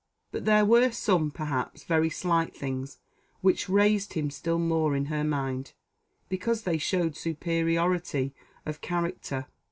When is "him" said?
4.13-4.31